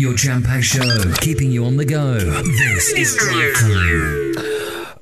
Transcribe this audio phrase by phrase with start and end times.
[0.00, 2.14] Your jam show, keeping you on the go.
[2.14, 4.59] This is Drive.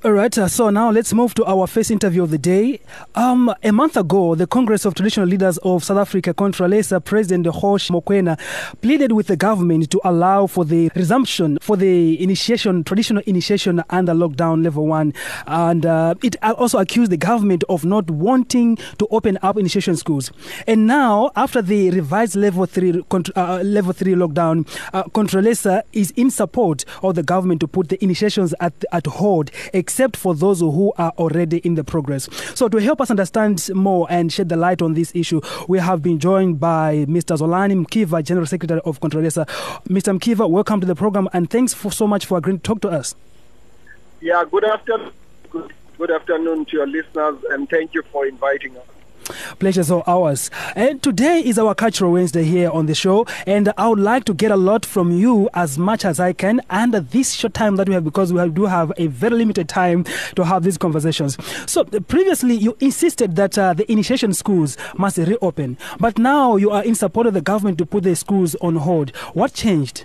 [0.08, 2.80] All right, uh, so now let's move to our first interview of the day.
[3.14, 7.90] Um, a month ago, the Congress of Traditional Leaders of South Africa, Contralesa President Hosh
[7.90, 8.40] Mokoena,
[8.80, 14.14] pleaded with the government to allow for the resumption for the initiation, traditional initiation under
[14.14, 15.12] lockdown level one.
[15.46, 20.32] And uh, it also accused the government of not wanting to open up initiation schools.
[20.66, 23.04] And now, after the revised level three,
[23.36, 28.02] uh, level three lockdown, uh, Contralesa is in support of the government to put the
[28.02, 29.50] initiations at, at hold
[30.16, 32.28] for those who are already in the progress.
[32.54, 36.02] So, to help us understand more and shed the light on this issue, we have
[36.02, 37.36] been joined by Mr.
[37.36, 39.46] Zolani Mkiva, General Secretary of Contralesa.
[39.88, 40.18] Mr.
[40.18, 42.88] Mkiva, welcome to the program and thanks for so much for agreeing to talk to
[42.88, 43.14] us.
[44.20, 45.12] Yeah, good afternoon.
[45.50, 48.84] Good, good afternoon to your listeners and thank you for inviting us.
[49.58, 50.50] Pleasure's all ours.
[50.74, 54.34] And today is our Cultural Wednesday here on the show, and I would like to
[54.34, 57.88] get a lot from you as much as I can under this short time that
[57.88, 60.04] we have because we do have a very limited time
[60.36, 61.36] to have these conversations.
[61.70, 66.84] So, previously, you insisted that uh, the initiation schools must reopen, but now you are
[66.84, 69.14] in support of the government to put the schools on hold.
[69.34, 70.04] What changed?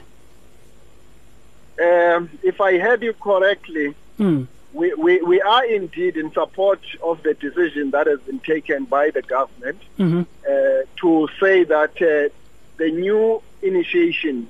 [1.81, 7.22] Um, if I heard you correctly, mm we, we, we are indeed in support of
[7.24, 10.22] the decision that has been taken by the government mm-hmm.
[10.22, 12.34] uh, to say that uh,
[12.78, 14.50] the new initiation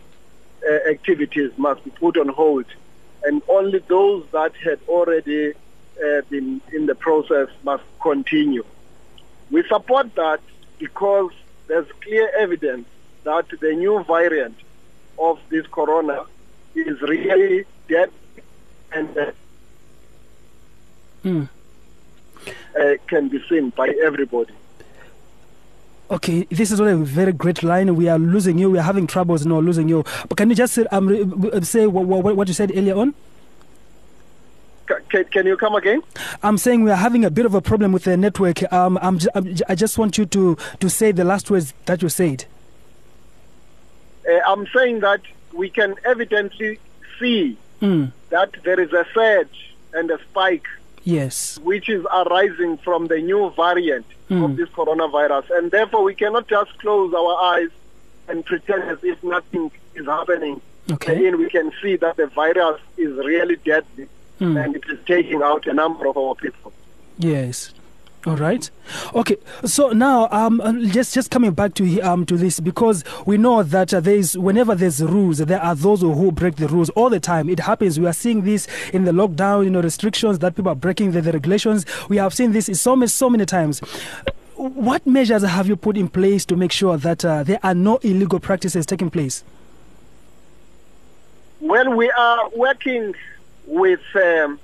[0.66, 2.66] uh, activities must be put on hold
[3.24, 8.66] and only those that had already uh, been in the process must continue.
[9.52, 10.40] We support that
[10.80, 11.32] because
[11.68, 12.88] there's clear evidence
[13.24, 14.58] that the new variant
[15.18, 16.26] of this corona
[16.76, 18.10] is really dead
[18.92, 19.32] and uh,
[21.24, 21.50] mm.
[22.80, 24.54] uh, can be seen by everybody.
[26.12, 27.96] Okay, this is a very great line.
[27.96, 28.70] We are losing you.
[28.70, 30.04] We are having troubles now losing you.
[30.30, 33.16] But can you just um, say what, what, what you said earlier on?
[35.10, 36.02] Can, can, you come again?
[36.44, 38.72] I'm saying we are having a bit of a problem with the network.
[38.72, 39.20] Um, I'm,
[39.70, 42.46] I just want you to, to say the last words that you said.
[44.30, 45.22] Uh, I'm saying that
[45.54, 46.80] we can evidently
[47.20, 48.12] see mm.
[48.30, 50.68] that there is a surge and a spike
[51.04, 51.58] Yes.
[51.60, 54.46] Which is arising from the new variant mm.
[54.46, 55.58] of this coronavirus.
[55.58, 57.70] And therefore, we cannot just close our eyes
[58.28, 60.62] and pretend as if nothing is happening.
[60.92, 61.16] Okay.
[61.18, 64.08] Again, we can see that the virus is really deadly
[64.40, 64.64] mm.
[64.64, 66.72] and it is taking out a number of our people.
[67.18, 67.74] Yes.
[68.26, 68.70] All right.
[69.14, 69.36] Okay.
[69.66, 73.64] So now, um, uh, just just coming back to um to this because we know
[73.64, 77.10] that uh, there is whenever there's rules, there are those who break the rules all
[77.10, 77.50] the time.
[77.50, 78.00] It happens.
[78.00, 81.22] We are seeing this in the lockdown, you know, restrictions that people are breaking the,
[81.22, 81.86] the regulations.
[82.08, 83.82] We have seen this so many so many times.
[84.56, 87.98] What measures have you put in place to make sure that uh, there are no
[87.98, 89.44] illegal practices taking place?
[91.60, 93.16] Well, we are working
[93.68, 94.02] with.
[94.16, 94.60] Um,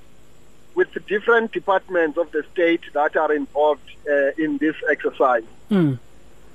[0.74, 5.44] with different departments of the state that are involved uh, in this exercise.
[5.70, 5.98] Mm.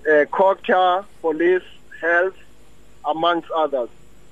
[0.10, 1.64] Uh, culture, police,
[2.02, 2.36] health,
[3.06, 3.90] amongst others.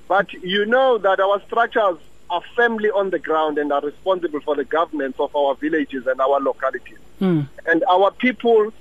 [0.08, 1.98] But you know that our structures
[2.30, 6.20] are firmly on the ground and are responsible for the governance of our villages and
[6.20, 6.98] our localities.
[7.22, 7.48] Mm.
[7.66, 8.72] And our people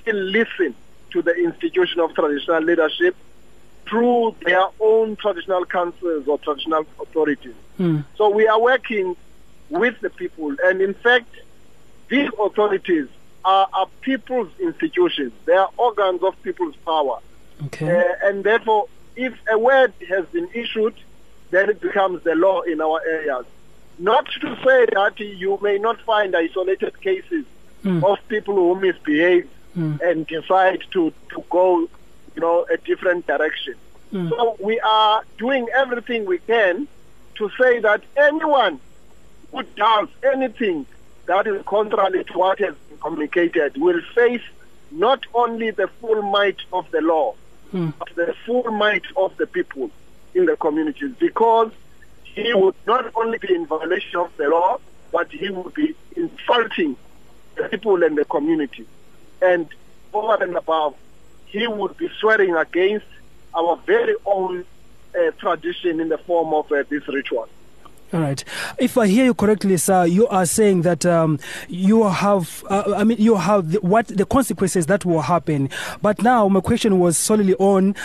[0.00, 0.74] still listen
[1.10, 3.16] to the institution of traditional leadership
[3.86, 7.54] through their own traditional councils or traditional authorities.
[7.78, 8.04] Mm.
[8.16, 9.16] So we are working
[9.70, 10.54] with the people.
[10.64, 11.28] And in fact,
[12.08, 13.08] these authorities
[13.44, 15.32] are, are people's institutions.
[15.44, 17.18] They are organs of people's power.
[17.66, 18.00] Okay.
[18.00, 20.94] Uh, and therefore, if a word has been issued,
[21.50, 23.46] then it becomes the law in our areas.
[23.98, 27.44] Not to say that you may not find isolated cases
[27.84, 28.02] mm.
[28.02, 30.00] of people who misbehave mm.
[30.00, 33.74] and decide to, to go, you know, a different direction.
[34.12, 34.30] Mm.
[34.30, 36.88] So we are doing everything we can
[37.36, 38.80] to say that anyone
[39.54, 40.84] who does anything
[41.26, 44.42] that is contrary to what has been communicated will face
[44.90, 47.34] not only the full might of the law,
[47.72, 47.92] mm.
[47.98, 49.90] but the full might of the people
[50.34, 51.70] in the communities because
[52.24, 54.78] he would not only be in violation of the law,
[55.12, 56.96] but he would be insulting
[57.54, 58.84] the people and the community.
[59.40, 59.68] And
[60.12, 60.96] over and above,
[61.46, 63.06] he would be swearing against
[63.54, 64.64] our very own
[65.16, 67.48] uh, tradition in the form of uh, this ritual.
[68.12, 68.44] All right.
[68.78, 73.02] If I hear you correctly, sir, you are saying that um, you have, uh, I
[73.02, 75.68] mean, you have the, what the consequences that will happen.
[76.00, 77.96] But now my question was solely on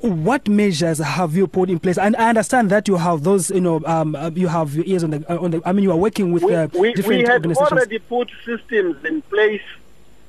[0.00, 1.98] what measures have you put in place?
[1.98, 5.02] And I understand that you have those, you know, um, uh, you have your ears
[5.02, 5.62] on the, on the.
[5.64, 7.72] I mean, you are working with we, uh, we, different we had organizations.
[7.72, 9.62] already put systems in place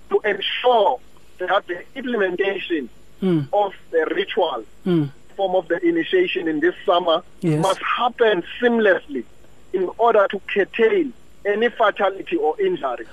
[0.10, 1.00] to ensure
[1.40, 2.90] that the implementation
[3.22, 3.48] mm.
[3.54, 5.12] of the ritual mm.
[5.38, 7.62] Form of the initiation in this summer Yes.
[7.62, 9.24] must happen seamlessly
[9.72, 11.08] in order to curtail
[11.46, 13.06] any fatality or injury.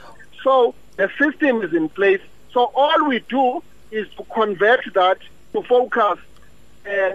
[0.42, 2.20] So the system is in place.
[2.52, 3.62] So all we do
[3.92, 5.18] is to convert that
[5.52, 6.18] to focus
[6.90, 7.10] uh,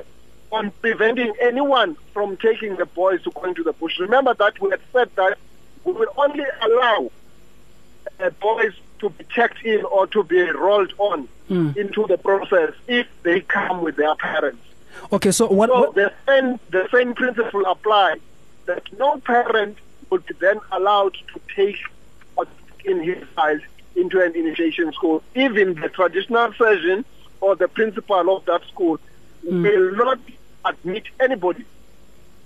[0.51, 3.99] on preventing anyone from taking the boys to go into the bush.
[3.99, 5.37] Remember that we had said that
[5.83, 7.11] we will only allow
[8.19, 11.75] uh, boys to be checked in or to be rolled on Mm.
[11.77, 14.61] into the process if they come with their parents.
[15.11, 15.69] Okay, so what?
[15.69, 18.19] So what the same the same principle applies
[18.65, 19.77] that no parent
[20.09, 21.77] would be then allowed to take
[22.35, 22.45] or
[22.85, 23.61] in his child
[23.95, 25.23] into an initiation school.
[25.35, 27.05] Even the traditional surgeon
[27.41, 28.99] or the principal of that school
[29.47, 29.63] hmm.
[29.63, 30.19] will not
[30.65, 31.65] admit anybody.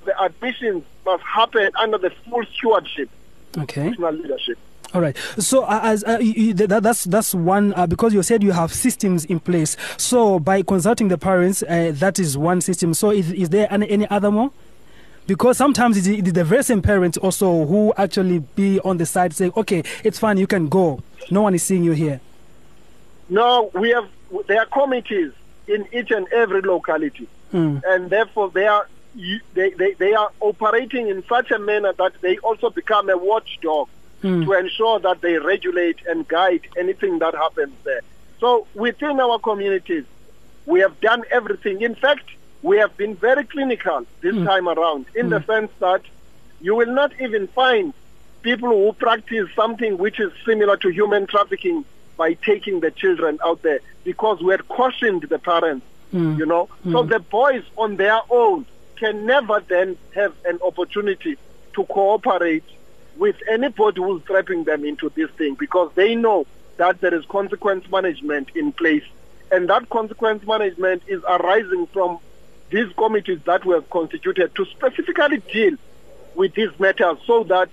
[0.06, 3.10] The admissions must happen under the full stewardship
[3.58, 3.82] okay.
[3.82, 4.58] of national leadership.
[4.94, 5.18] All right.
[5.40, 8.72] So uh, as uh, you, that, that's that's one uh, because you said you have
[8.72, 9.76] systems in place.
[9.98, 12.94] So by consulting the parents, uh, that is one system.
[12.94, 14.52] So is, is there any, any other more?
[15.26, 19.34] Because sometimes it's, it's the very same parents also who actually be on the side
[19.34, 21.02] saying, "Okay, it's fine, you can go.
[21.32, 22.20] No one is seeing you here."
[23.30, 24.08] No, we have
[24.48, 25.32] there are committees
[25.68, 27.82] in each and every locality, Mm.
[27.86, 28.88] and therefore they are
[29.54, 33.88] they, they, they are operating in such a manner that they also become a watchdog
[34.24, 34.46] Mm.
[34.46, 38.00] to ensure that they regulate and guide anything that happens there.
[38.40, 40.06] So within our communities,
[40.66, 41.82] we have done everything.
[41.82, 42.24] In fact,
[42.62, 46.02] we have been very clinical this time around in the sense that
[46.62, 47.94] you will not even find
[48.44, 51.84] people who practice something which is similar to human trafficking
[52.16, 56.38] by taking the children out there because we had cautioned the parents, Mm.
[56.38, 56.70] you know.
[56.92, 58.66] So the boys on their own
[58.96, 61.38] can never then have an opportunity
[61.76, 62.64] to cooperate
[63.18, 66.46] with anybody who's trapping them into this thing because they know
[66.78, 69.04] that there is consequence management in place.
[69.52, 72.20] And that consequence management is arising from
[72.72, 75.76] these committees that were constituted to specifically deal
[76.36, 77.70] with these matters so that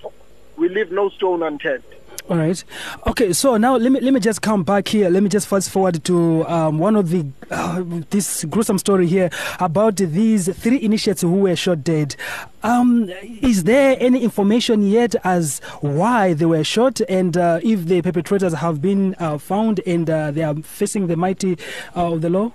[0.56, 1.82] we leave no stone unturned.
[2.30, 2.62] All right.
[3.08, 3.32] Okay.
[3.32, 5.10] So now let me let me just come back here.
[5.10, 9.30] Let me just fast forward to um, one of the uh, this gruesome story here
[9.58, 12.14] about these three initiates who were shot dead.
[12.62, 13.10] Um,
[13.42, 18.52] is there any information yet as why they were shot and uh, if the perpetrators
[18.52, 21.58] have been uh, found and uh, they are facing the mighty
[21.96, 22.52] uh, of the law?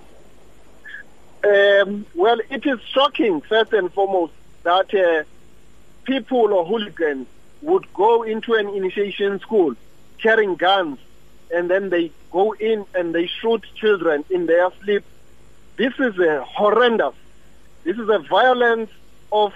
[1.44, 4.32] Um, well, it is shocking, first and foremost,
[4.62, 5.24] that uh,
[6.06, 7.26] people or hooligans
[7.66, 9.74] would go into an initiation school
[10.22, 10.98] carrying guns
[11.52, 15.04] and then they go in and they shoot children in their sleep.
[15.76, 17.14] This is a horrendous.
[17.84, 18.90] This is a violence
[19.32, 19.52] of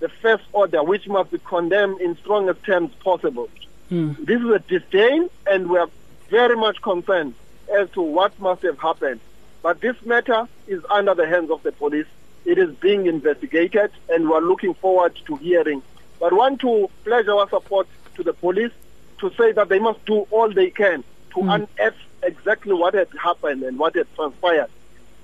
[0.00, 3.48] the first order which must be condemned in strongest terms possible.
[3.90, 4.24] Mm.
[4.24, 5.88] This is a disdain, and we are
[6.30, 7.34] very much concerned
[7.72, 9.20] as to what must have happened.
[9.62, 12.06] But this matter is under the hands of the police.
[12.44, 15.82] It is being investigated, and we are looking forward to hearing.
[16.22, 18.70] But want to pledge our support to the police
[19.18, 21.02] to say that they must do all they can
[21.34, 24.68] to unearth exactly what had happened and what had transpired.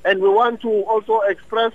[0.05, 1.73] And we want to also express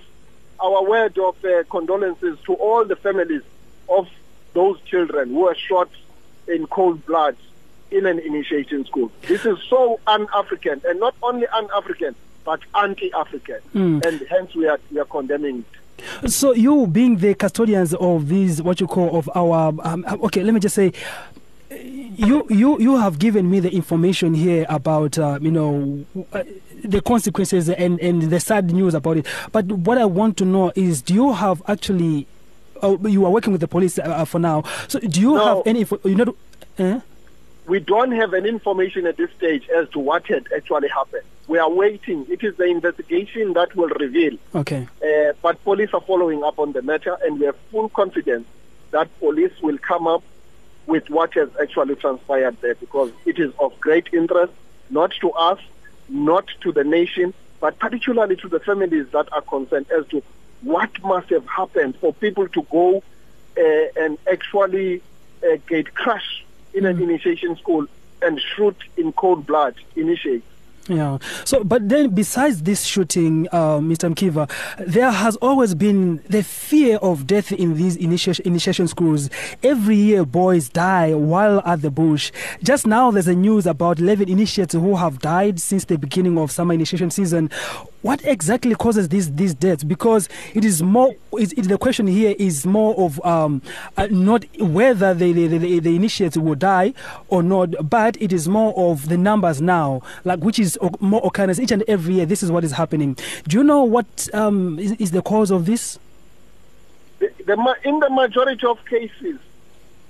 [0.59, 3.43] our word of uh, condolences to all the families
[3.87, 4.09] of
[4.53, 5.89] those children who were shot
[6.49, 7.37] in cold blood
[7.91, 9.09] in an initiation school.
[9.21, 14.05] This is so un-African, and not only un-African, but anti-African, Mm.
[14.05, 15.79] and hence we are we are condemning it.
[16.27, 20.53] So you being the custodians of these, what you call of our, um, okay, let
[20.53, 20.91] me just say,
[22.15, 26.43] you you you have given me the information here about uh, you know uh,
[26.83, 29.25] the consequences and and the sad news about it.
[29.51, 32.27] But what I want to know is, do you have actually?
[32.81, 34.63] Oh, you are working with the police uh, for now.
[34.87, 35.45] So do you No.
[35.57, 35.85] have any?
[36.03, 36.35] You know,
[36.77, 36.99] eh?
[37.65, 41.23] We don't have any information at this stage as to what had actually happened.
[41.47, 42.25] We are waiting.
[42.29, 44.37] It is the investigation that will reveal.
[44.55, 44.87] okay.
[45.03, 48.47] Uh, but police are following up on the matter, and we have full confidence
[48.91, 50.23] that police will come up
[50.87, 54.53] with what has actually transpired there because it is of great interest,
[54.89, 55.59] not to us,
[56.09, 60.21] not to the nation, but particularly to the families that are concerned as to
[60.61, 63.03] what must have happened for people to go
[63.57, 63.61] uh,
[64.01, 65.01] and actually
[65.43, 67.85] uh, get crushed in an initiation school
[68.21, 70.43] and shoot in cold blood initiate.
[70.87, 71.19] Yeah.
[71.45, 74.13] So, but then besides this shooting, uh, Mr.
[74.13, 74.51] Mkiva,
[74.85, 79.29] there has always been the fear of death in these initiation, initiation schools.
[79.61, 82.31] Every year, boys die while at the bush.
[82.63, 86.51] Just now, there's a news about 11 initiates who have died since the beginning of
[86.51, 87.49] summer initiation season.
[88.03, 89.83] What exactly causes these these deaths?
[89.83, 91.15] Because it is more.
[91.31, 93.61] It, it, the question here is more of um,
[93.97, 96.93] uh, not whether the the, the the initiates will die
[97.29, 101.59] or not, but it is more of the numbers now, like which is more occurrence
[101.59, 102.25] each and every year.
[102.25, 103.17] This is what is happening.
[103.47, 105.97] Do you know what um, is, is the cause of this?
[107.19, 109.39] The, the, in the majority of cases,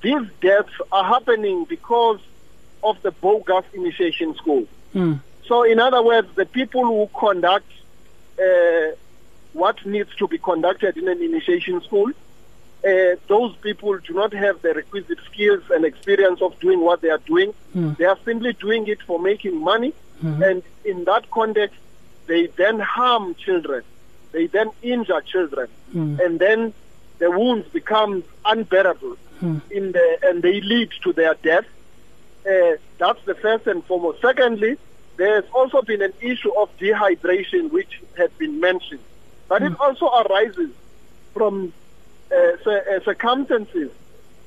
[0.01, 2.19] these deaths are happening because
[2.83, 4.65] of the bogus initiation school.
[4.95, 5.19] Mm.
[5.45, 7.69] So, in other words, the people who conduct
[8.39, 8.95] uh,
[9.53, 12.11] what needs to be conducted in an initiation school,
[12.85, 17.09] uh, those people do not have the requisite skills and experience of doing what they
[17.09, 17.53] are doing.
[17.75, 17.97] Mm.
[17.97, 19.93] They are simply doing it for making money.
[20.23, 20.43] Mm-hmm.
[20.43, 21.77] And in that context,
[22.27, 23.83] they then harm children.
[24.31, 25.69] They then injure children.
[25.93, 26.19] Mm.
[26.25, 26.73] And then
[27.19, 29.61] the wounds become unbearable mm.
[29.71, 31.65] in the, and they lead to their death.
[32.45, 34.21] Uh, that's the first and foremost.
[34.21, 34.77] Secondly,
[35.23, 38.99] there's also been an issue of dehydration, which has been mentioned.
[39.47, 39.71] But mm.
[39.71, 40.69] it also arises
[41.33, 41.71] from
[42.29, 42.35] uh,
[42.69, 43.89] uh, circumstances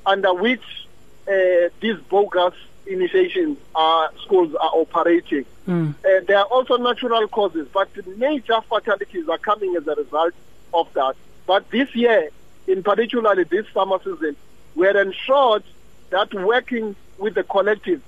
[0.04, 0.87] under which
[1.26, 2.52] uh, these bogus
[2.87, 5.47] initiations are, schools are operating.
[5.66, 5.95] Mm.
[5.95, 10.35] Uh, there are also natural causes, but major fatalities are coming as a result
[10.75, 11.16] of that.
[11.47, 12.28] But this year,
[12.66, 14.37] in particularly this summer season,
[14.75, 15.62] we are ensured
[16.11, 18.02] that working with the collective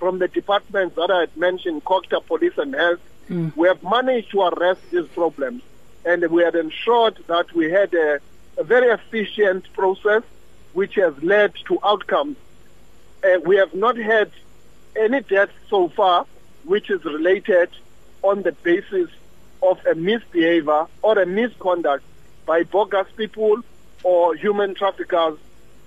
[0.00, 3.54] from the departments that I had mentioned, COGTA, Police and Health, mm.
[3.54, 5.62] we have managed to arrest these problems.
[6.06, 8.18] And we had ensured that we had a,
[8.56, 10.22] a very efficient process
[10.72, 12.38] which has led to outcomes.
[13.22, 14.30] Uh, we have not had
[14.96, 16.26] any deaths so far
[16.64, 17.68] which is related
[18.22, 19.10] on the basis
[19.62, 22.04] of a misbehavior or a misconduct
[22.46, 23.58] by bogus people
[24.02, 25.38] or human traffickers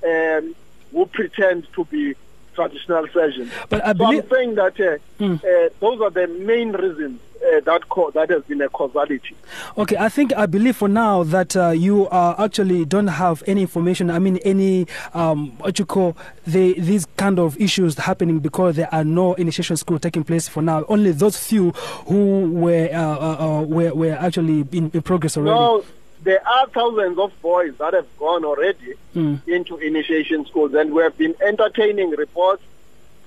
[0.05, 0.55] um,
[0.91, 2.15] who pretend to be
[2.53, 3.51] traditional surgeons.
[3.69, 5.35] But I so believe I'm saying that uh, Mm.
[5.43, 9.35] uh, those are the main reasons uh, that co- that has been a causality.
[9.77, 13.61] Okay, I think I believe for now that uh, you uh, actually don't have any
[13.61, 14.09] information.
[14.09, 16.17] I mean, any um, what you call
[16.47, 20.61] the these kind of issues happening because there are no initiation school taking place for
[20.61, 20.83] now.
[20.89, 21.71] Only those few
[22.07, 25.55] who were uh, uh, uh, were, were actually in, in progress already.
[25.59, 25.83] No,
[26.23, 29.35] there are thousands of boys that have gone already Mm.
[29.47, 32.63] into initiation schools, and we have been entertaining reports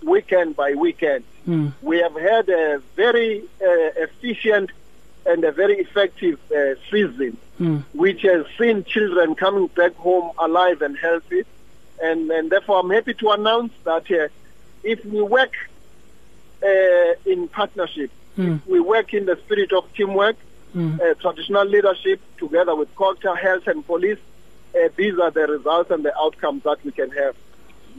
[0.03, 1.23] weekend by weekend.
[1.49, 1.73] Mm.
[1.83, 4.71] We have had a very uh, efficient
[5.31, 7.85] and a very effective uh, season, Mm.
[7.95, 11.43] which has seen children coming back home alive and healthy.
[12.03, 14.29] And, and therefore, I'm happy to announce that uh,
[14.83, 15.55] if we work
[16.63, 18.61] uh, in partnership, Mm.
[18.67, 20.37] we work in the spirit of teamwork,
[20.77, 21.01] Mm.
[21.01, 24.19] uh, traditional leadership, together with culture, health, and police,
[24.75, 27.35] uh, these are the results and the outcomes that we can have.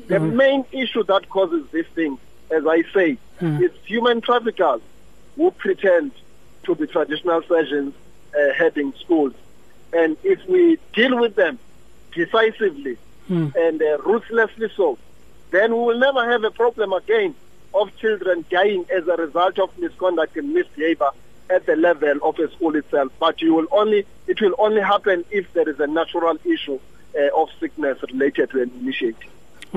[0.08, 0.34] The Mhm.
[0.34, 2.20] main issue that causes this thing,
[2.52, 3.64] as I say, Mm.
[3.64, 4.82] is human traffickers
[5.36, 6.12] who pretend
[6.66, 7.96] to be traditional surgeons
[8.38, 9.34] uh, heading schools.
[9.92, 11.58] And if we deal with them
[12.14, 12.98] decisively
[13.30, 13.56] Mm.
[13.56, 15.00] and uh, ruthlessly so,
[15.50, 17.34] then we will never have a problem again
[17.74, 21.10] of children dying as a result of misconduct and misbehavior
[21.50, 23.12] at the level of a school itself.
[23.20, 26.80] But you will only it will only happen if there is a natural issue
[27.18, 29.16] uh, of sickness related to an initiate.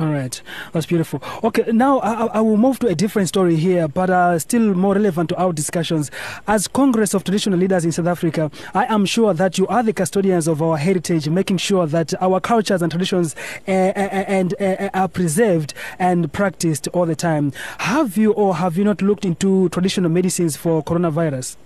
[0.00, 0.40] All right,
[0.72, 1.22] that's beautiful.
[1.44, 4.94] Okay, now I, I will move to a different story here, but uh, still more
[4.94, 6.10] relevant to our discussions.
[6.48, 9.92] As Congress of Traditional Leaders in South Africa, I am sure that you are the
[9.92, 13.36] custodians of our heritage, making sure that our cultures and traditions
[13.68, 17.52] uh, and uh, are preserved and practiced all the time.
[17.80, 21.56] Have you or have you not looked into traditional medicines for coronavirus?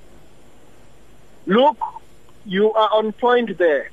[1.47, 1.79] Look,
[2.47, 3.93] you are on point there.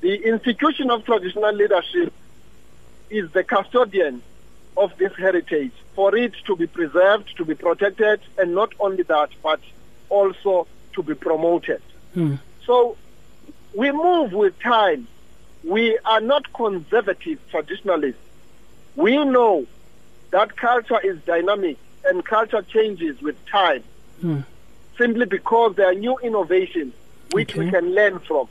[0.00, 2.14] The institution of traditional leadership
[3.12, 4.22] is the custodian
[4.76, 9.28] of this heritage for it to be preserved, to be protected, and not only that,
[9.42, 9.60] but
[10.08, 11.82] also to be promoted.
[12.14, 12.36] Hmm.
[12.64, 12.96] So
[13.74, 15.06] we move with time.
[15.62, 18.20] We are not conservative traditionalists.
[18.96, 19.66] We know
[20.30, 23.84] that culture is dynamic and culture changes with time
[24.20, 24.40] Hmm.
[24.96, 26.94] simply because there are new innovations
[27.32, 28.48] which we can learn from.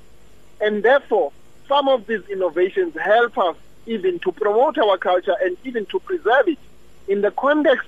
[0.60, 1.32] And therefore,
[1.68, 6.48] some of these innovations help us even to promote our culture and even to preserve
[6.48, 6.60] it
[7.08, 7.88] in the context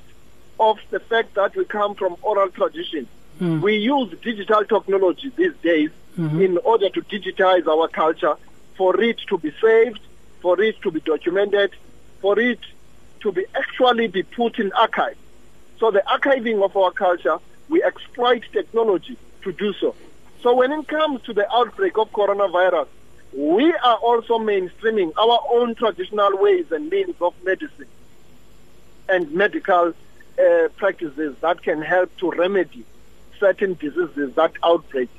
[0.59, 3.07] of the fact that we come from oral tradition.
[3.39, 3.62] Hmm.
[3.62, 6.41] We use digital technology these days Mhm.
[6.43, 8.35] in order to digitize our culture,
[8.75, 10.00] for it to be saved,
[10.41, 11.71] for it to be documented,
[12.21, 12.59] for it
[13.21, 15.17] to be actually be put in archive.
[15.79, 17.38] So the archiving of our culture,
[17.69, 19.95] we exploit technology to do so.
[20.41, 22.88] So when it comes to the outbreak of coronavirus,
[23.35, 27.87] we are also mainstreaming our own traditional ways and means of medicine
[29.09, 29.93] and medical
[30.39, 32.83] uh, practices that can help to remedy
[33.39, 35.09] certain diseases that outbreak,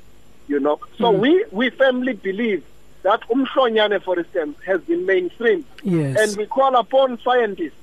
[0.47, 0.79] you know.
[0.97, 1.19] So Mm.
[1.19, 2.63] we, we firmly believe
[3.03, 5.65] that umhlonyane, for instance, has been mainstreamed.
[5.83, 6.17] Yes.
[6.19, 7.73] And we call upon scientists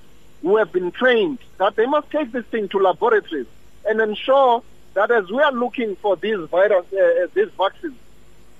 [0.42, 3.46] who have been trained that they must take this thing to laboratories
[3.86, 4.62] and ensure
[4.94, 7.94] that as we are looking for these virus, uh, these vaccines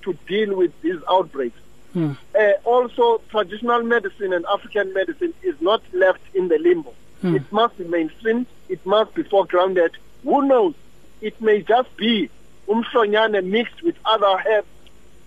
[0.03, 1.59] to deal with these outbreaks,
[1.93, 2.13] Hmm.
[2.33, 6.93] uh, also traditional medicine and African medicine is not left in the limbo.
[7.21, 7.35] Hmm.
[7.35, 8.47] It must be mainstreamed.
[8.67, 9.91] It must be foregrounded.
[10.23, 10.73] Who knows?
[11.21, 12.29] It may just be
[12.67, 14.67] umhlonyane mixed with other herbs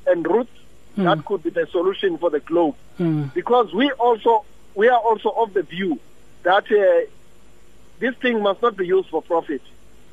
[0.07, 0.51] and roots.
[0.97, 2.75] That could be the solution for the globe.
[2.97, 3.25] Hmm.
[3.35, 4.45] Because we also
[4.75, 6.01] we are also of the view
[6.43, 7.11] that uh,
[7.99, 9.63] this thing must not be used for profit.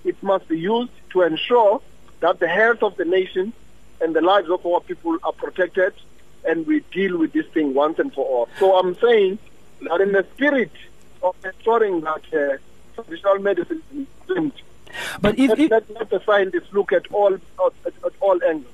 [0.03, 1.81] It must be used to ensure
[2.19, 3.53] that the health of the nation
[4.01, 5.93] and the lives of our people are protected
[6.45, 8.49] and we deal with this thing once and for all.
[8.59, 9.39] So I'm saying
[9.81, 10.71] that in the spirit
[11.21, 12.57] of ensuring that uh,
[13.01, 14.53] traditional medicine is trimmed,
[15.21, 17.73] But if, let, if let, let the scientists look at all at,
[18.05, 18.67] at all angles.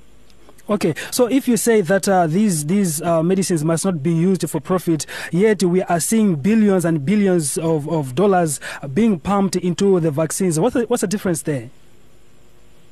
[0.70, 4.48] okay, so if you say that uh, these these uh, medicines must not be used
[4.50, 8.60] for profit, yet we are seeing billions and billions of, of dollars
[8.94, 11.70] being pumped into the vaccines, what's the, what's the difference there?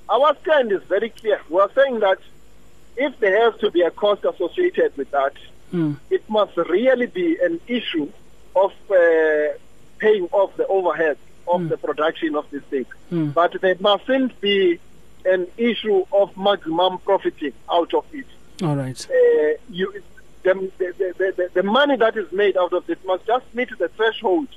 [0.10, 1.42] Our stand is very clear.
[1.50, 2.20] We are saying that
[2.98, 5.34] if there has to be a cost associated with that,
[5.72, 5.94] Hmm.
[6.10, 8.08] it must really be an issue
[8.56, 9.58] of uh,
[10.00, 12.86] paying off the overhead of the production of this thing.
[13.12, 13.34] Mm.
[13.34, 14.80] But there mustn't be
[15.26, 18.26] an issue of maximum profiting out of it.
[18.64, 19.00] All right.
[19.10, 19.94] Uh, you,
[20.44, 23.70] the, the, the, the, the money that is made out of it must just meet
[23.78, 24.48] the threshold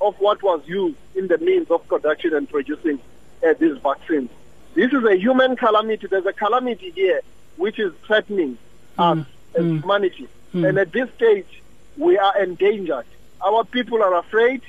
[0.00, 2.98] of what was used in the means of production and producing
[3.46, 4.30] uh, these vaccines.
[4.74, 6.06] This is a human calamity.
[6.06, 7.22] There's a calamity here
[7.58, 8.56] which is threatening
[8.96, 9.18] us
[9.54, 10.28] as humanity.
[10.54, 11.62] And at this stage,
[11.96, 13.04] we are endangered.
[13.44, 14.62] Our people are afraid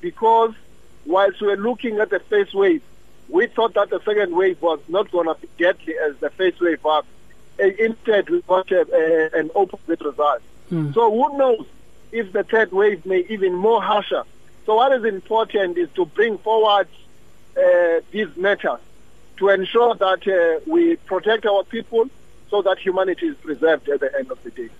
[0.00, 0.54] because
[1.04, 2.82] whilst we're looking at the first wave,
[3.28, 6.60] we thought that the second wave was not going to be deadly as the first
[6.60, 7.04] wave was.
[7.58, 10.42] Instead, we got a, a, an opposite result.
[10.94, 11.66] So who knows
[12.12, 14.24] if the third wave may even more harsher.
[14.64, 16.88] So what is important is to bring forward
[17.56, 18.80] uh, these matters
[19.38, 22.08] to ensure that uh, we protect our people
[22.50, 24.70] so that humanity is preserved at the end of the day.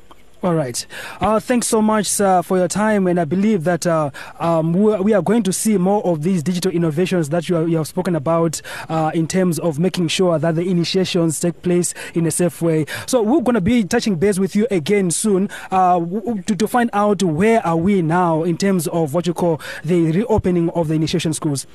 [0.43, 0.87] All right.
[1.21, 3.07] Uh, thanks so much, sir, for your time.
[3.07, 6.71] And I believe that uh, um, we are going to see more of these digital
[6.71, 10.55] innovations that you, are, you have spoken about uh, in terms of making sure that
[10.55, 12.85] the initiations take place in a safe way.
[13.07, 16.91] So we're going to be touching base with you again soon uh, to, to find
[16.93, 20.95] out where are we now in terms of what you call the reopening of the
[20.95, 21.67] initiation schools.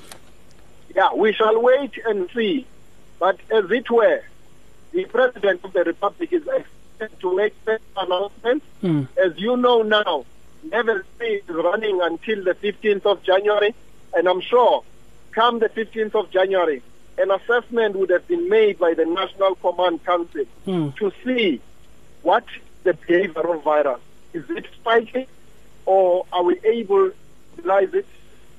[0.96, 2.68] Yeah, we shall wait and see.
[3.20, 4.22] But as it were,
[4.92, 8.66] the President of the Republic is expected to make such announcements.
[8.82, 9.04] Hmm.
[9.24, 10.26] As you know now,
[10.72, 13.74] Level 3 is running until the 15th of January.
[14.16, 14.84] And I'm sure,
[15.32, 16.82] come the 15th of January,
[17.18, 20.90] an assessment would have been made by the National Command Council Hmm.
[20.98, 21.62] to see
[22.22, 22.44] what
[22.84, 24.00] the behavioral virus
[24.34, 25.28] is it spiking
[25.86, 27.16] or are we able to
[27.58, 28.06] realize it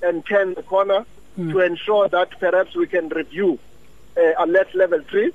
[0.02, 1.04] and turn the corner
[1.36, 3.58] to ensure that perhaps we can review
[4.16, 5.32] uh, alert level 3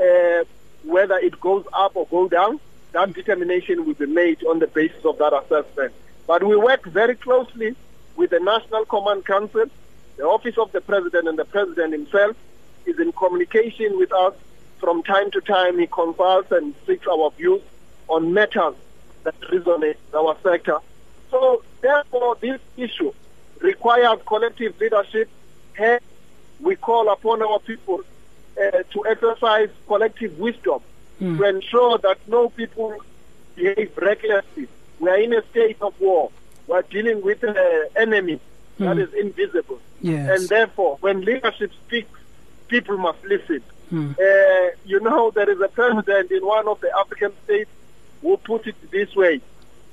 [0.00, 0.44] uh,
[0.84, 2.60] whether it goes up or go down
[2.92, 5.92] that determination will be made on the basis of that assessment
[6.26, 7.74] but we work very closely
[8.16, 9.64] with the national command council
[10.16, 12.36] the office of the president and the president himself
[12.86, 14.34] is in communication with us
[14.78, 17.62] from time to time he consults and seeks our views
[18.08, 18.74] on matters
[19.24, 20.78] that resonate with our sector.
[21.30, 23.12] So therefore this issue
[23.60, 25.28] requires collective leadership.
[25.74, 26.02] Hence,
[26.60, 28.02] we call upon our people
[28.60, 30.80] uh, to exercise collective wisdom
[31.18, 32.96] to ensure that no people
[33.56, 34.68] behave recklessly.
[35.00, 36.30] We are in a state of war.
[36.66, 37.56] We are dealing with an
[37.96, 38.40] enemy
[38.78, 39.80] that is invisible.
[40.00, 40.40] Yes.
[40.40, 42.10] And therefore, when leadership speaks,
[42.68, 43.62] people must listen.
[43.90, 44.12] Hmm.
[44.12, 47.70] Uh, you know, there is a president in one of the African states
[48.22, 49.40] who put it this way,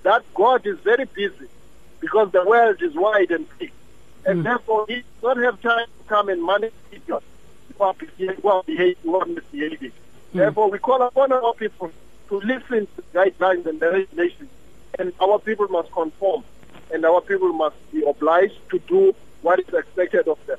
[0.03, 1.47] that God is very busy
[1.99, 3.71] because the world is wide and big.
[4.25, 7.23] And therefore, he does not have time to come and manage people
[7.77, 9.91] who are who are behaving, who are misbehaving.
[10.33, 11.91] Therefore, we call upon our people
[12.29, 14.49] to listen to the guidelines and the regulations,
[14.99, 16.43] and our people must conform,
[16.91, 20.57] and our people must be obliged to do what is expected of them.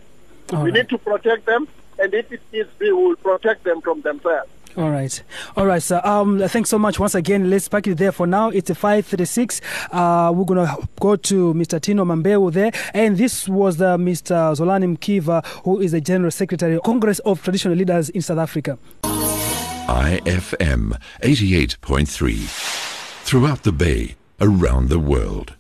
[0.53, 0.79] All we right.
[0.79, 4.51] need to protect them, and if it is, we will protect them from themselves.
[4.77, 5.23] All right,
[5.57, 6.03] all right, sir.
[6.05, 7.49] Um, thanks so much once again.
[7.49, 8.51] Let's pack it there for now.
[8.51, 9.63] It's a five thirty-six.
[9.91, 11.81] Uh, we're gonna go to Mr.
[11.81, 14.55] Tino Mambeu there, and this was the Mr.
[14.55, 18.77] Zolani Mkiva, who is the General Secretary, of Congress of Traditional Leaders in South Africa.
[19.03, 23.25] IFM 88.3.
[23.25, 25.56] Throughout the bay, around the world.